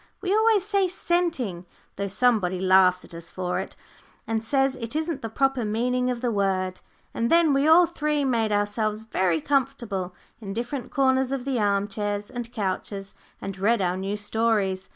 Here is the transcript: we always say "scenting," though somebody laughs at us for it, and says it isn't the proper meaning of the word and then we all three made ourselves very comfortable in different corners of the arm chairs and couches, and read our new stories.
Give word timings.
we 0.19 0.33
always 0.35 0.65
say 0.65 0.87
"scenting," 0.87 1.63
though 1.95 2.07
somebody 2.07 2.59
laughs 2.59 3.05
at 3.05 3.13
us 3.13 3.29
for 3.29 3.59
it, 3.59 3.75
and 4.25 4.43
says 4.43 4.75
it 4.77 4.95
isn't 4.95 5.21
the 5.21 5.29
proper 5.29 5.63
meaning 5.63 6.09
of 6.09 6.21
the 6.21 6.31
word 6.31 6.79
and 7.13 7.29
then 7.29 7.53
we 7.53 7.67
all 7.67 7.85
three 7.85 8.25
made 8.25 8.51
ourselves 8.51 9.03
very 9.03 9.39
comfortable 9.39 10.15
in 10.39 10.53
different 10.53 10.89
corners 10.89 11.31
of 11.31 11.45
the 11.45 11.59
arm 11.59 11.87
chairs 11.87 12.31
and 12.31 12.51
couches, 12.51 13.13
and 13.39 13.59
read 13.59 13.79
our 13.79 13.95
new 13.95 14.17
stories. 14.17 14.89